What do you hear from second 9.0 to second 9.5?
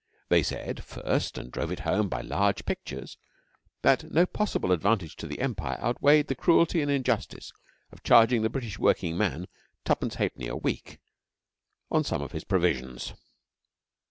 man